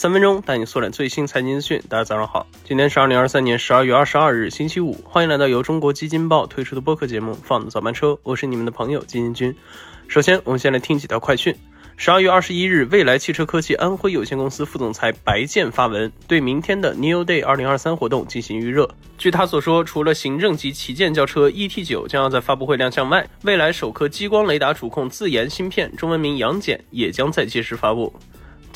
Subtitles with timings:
[0.00, 1.82] 三分钟带你速览最新财经资讯。
[1.88, 4.92] 大家早上好，今天是二零二三年十二月二十二日，星期五。
[5.02, 9.56] 欢迎来到由中国基金报推出的播客节目《放早班车》，我是你们的朋友金金君。
[10.06, 11.52] 首先，我们先来听几条快讯。
[11.96, 18.88] 十二月二十一日，未来汽车科技安徽有限公司副总裁白建发文，对明天的 New Day 二零二三活动进行预热。
[19.18, 28.14] 据他所说，除了行政级旗舰轿车 ET 九将要在发布会亮相外，未来首颗激光雷达主控自研芯片（中文名杨戬）也将在届时发布。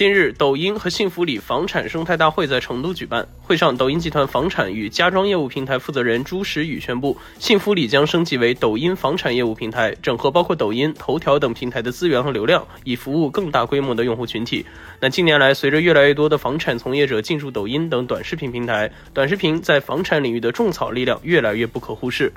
[0.00, 3.28] 近日，抖音和幸福里房产生态大会在成都举办。
[3.38, 14.64] 会上，抖音集团房产与家装业务平台负责人朱时宇宣布，幸福里将升级为抖音房产业务平台，整合包括抖音、头条等平台的资源和流量，以服务更大规模的用户群体。
[15.00, 22.32] 那近年来，随着越来越多的房产从业者进入抖音等短视频平台，短视频在房产领域的种草力量越来越不可忽视。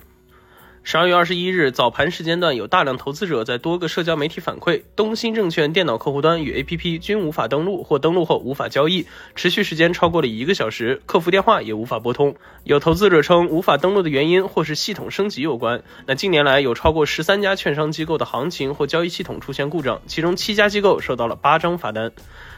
[0.86, 12.36] 十二月二十一日早盘时间段，有大量投资者在多个社交媒体反馈，东鑫证券电脑客户端与 APP 均无法登录，或登录后无法交易，持续时间超过了一个小时，客服电话也无法拨通。
[12.66, 15.84] 有投资者称，无法登录的原因或是系统升级有关。
[16.06, 22.12] 那近年来有超过十三家券商机构的行情或交易系统出现故障，其中七家机构收到了八张罚单。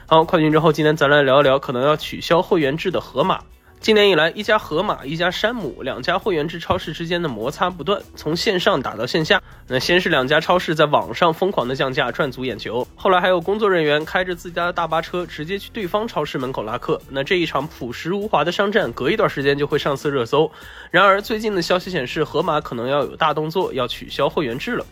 [0.08, 3.42] 好，快讯之后，今天咱来聊一聊可能要取消会员制的盒马。
[3.81, 9.40] 今年以来，一家盒马、一家山姆两家会员制超市之间的摩擦不断，从线上打到线下。
[9.68, 17.00] 那先是两家超市在网上疯狂的降价赚足眼球，后来还有工作人员开着自家的大巴车直接去对方超市门口拉客。
[17.09, 20.52] 那这一场朴实无华的商战，隔一段时间就会上次热搜。
[20.90, 24.84] 然而最近的消息显示，盒马可能要有大动作，要取消会员制了。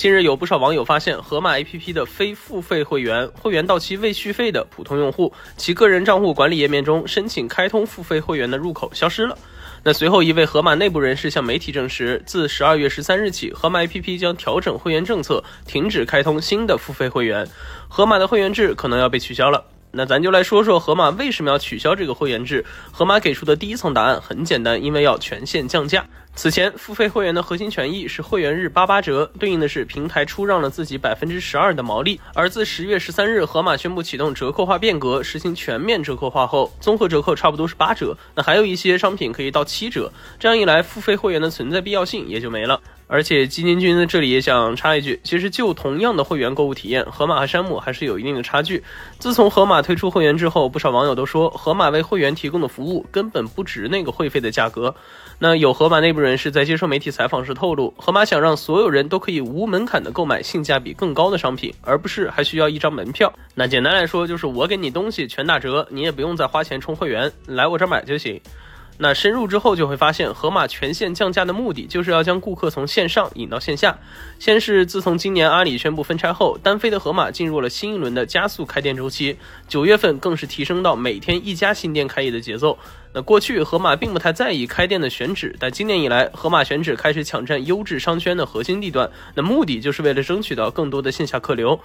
[0.00, 9.36] 近日有不少网友发现，盒马 APP 的非付费会员、会员到期未续费的普通用户，其个人账户管理页面中申请开通付费会员的入口消失了。
[9.82, 17.46] 那随后，一位盒马内部人士向媒体证实，自十二月十三日起，盒马 APP 将调整会员政策，停止开通新的付费会员，
[17.86, 19.62] 盒马的会员制可能要被取消了。
[19.92, 22.64] 那咱就来说说盒马为什么要取消这个会员制。
[22.92, 26.06] 盒马给出的第一层答案很简单，因为要全线降价。
[26.36, 32.20] 此前，付费会员的核心权益是会员日八八折，对应的是平台出让了自己百分之十二的毛利。
[32.34, 38.16] 而自十月十三日，盒马宣布启动折扣化变革，实行全面折扣化后，综合折扣差不多是八折。
[38.36, 42.80] 那还有一些商品可以到七折，这样一来，付费会员的存在必要性也就没了。
[43.10, 48.84] 而且基金君这里也想插一句，其实就同样的会员购物体验，盒马和山姆还是有一定的差距。
[49.18, 54.94] 自从盒马推出会员之后，不少网友都说，盒马为会员提供的服务根本不值那个会费的价格。
[55.40, 63.32] 那有盒马内部人士在接受媒体采访时透露，盒马想让所有人都可以无门槛的购买性价比更高的商品，而不是还需要一张门票。
[63.56, 68.40] 那简单来说，就是我给你东西全打折，你也不用再花钱充会员，来我这儿买就行。
[69.02, 73.98] 那深入之后就会发现，盒马全线降价的目的就是要将顾客从线上引到线下。
[74.38, 82.78] 先是自从今年阿里宣布分拆后，单飞的盒马进入了新一轮的加速开店周期，九月份更是提升到每天一家新店开业的节奏。
[83.12, 91.80] 那过去盒马并不太在意开店的选址，但今年以来，盒马选址开始抢占优质商圈的核心地段，那目的就是为了争取到更多的线下客流。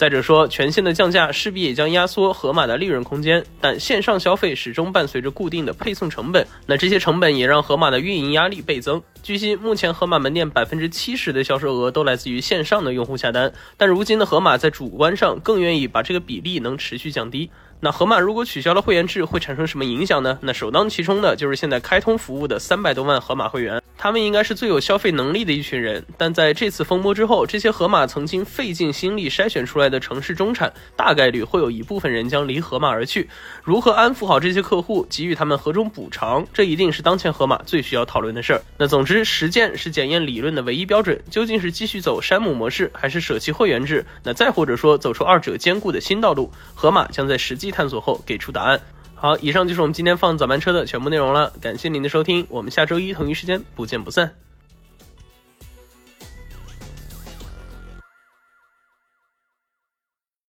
[0.00, 9.02] 再者说，全线的降价势必也将压缩盒马的利润空间，但线上消费始终伴随着固定的配送成本，那这些成本也让盒马的运营压力倍增。
[9.22, 17.50] 据悉，目前盒马门店百分之七十的销售额都来自于线上的用户下单，但如今的盒马在主观上更愿意把这个比例能持续降低。
[17.82, 20.38] 那盒马如果取消了会员制，会产生什么影响呢？
[20.42, 26.04] 那首当其冲的就是现在开通服务的三百多万盒马会员，他们应该是最有消费能力的一群人。
[26.18, 33.30] 但在这次风波之后，这些盒马曾经费尽心力筛选出来的城市中产，大概率会有一部分人将离盒马而去。
[33.64, 38.60] 如何安抚好这些客户，给予他们何种补偿，这一定是当前盒马最需要讨论的事儿。
[38.76, 41.22] 那总之，实实践是检验理论的唯一标准。
[41.30, 44.04] 究竟是继续走山姆模式，还是舍弃会员制？
[44.22, 47.70] 那再或者说走出二者兼顾的新道路，盒马将在实际。
[47.70, 48.80] 探索后给出答案。
[49.14, 51.52] 好，以上就是我们今天放早班车的全部内容了。
[51.60, 54.49] 感谢您的收听，我们下周一同一时间不见不散。